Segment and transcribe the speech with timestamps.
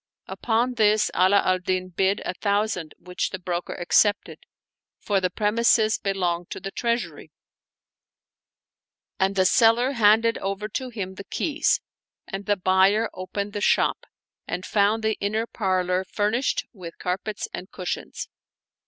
[0.25, 4.39] Upon this Ala al Din bid a thousand which the broker accepted,
[4.97, 7.31] for the premises belonged to the Treasury;
[9.19, 11.81] and the seller handed over to him the keys,
[12.25, 14.07] and the buyer opened the shop
[14.47, 18.27] and found the inner par lor furnished with carpets and cushions.